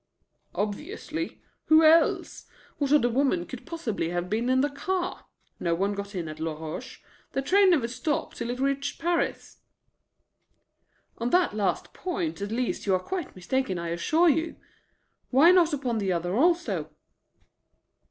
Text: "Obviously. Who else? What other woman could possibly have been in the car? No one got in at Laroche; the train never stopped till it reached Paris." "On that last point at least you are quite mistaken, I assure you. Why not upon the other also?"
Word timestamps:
"Obviously. 0.55 1.43
Who 1.65 1.83
else? 1.83 2.47
What 2.79 2.91
other 2.91 3.07
woman 3.07 3.45
could 3.45 3.67
possibly 3.67 4.09
have 4.09 4.31
been 4.31 4.49
in 4.49 4.61
the 4.61 4.69
car? 4.71 5.27
No 5.59 5.75
one 5.75 5.93
got 5.93 6.15
in 6.15 6.27
at 6.27 6.39
Laroche; 6.39 7.03
the 7.33 7.43
train 7.43 7.69
never 7.69 7.87
stopped 7.87 8.37
till 8.37 8.49
it 8.49 8.59
reached 8.59 8.99
Paris." 8.99 9.59
"On 11.19 11.29
that 11.29 11.53
last 11.55 11.93
point 11.93 12.41
at 12.41 12.49
least 12.51 12.87
you 12.87 12.95
are 12.95 12.99
quite 12.99 13.35
mistaken, 13.35 13.77
I 13.77 13.89
assure 13.89 14.27
you. 14.27 14.55
Why 15.29 15.51
not 15.51 15.71
upon 15.71 15.99
the 15.99 16.11
other 16.13 16.35
also?" 16.35 16.95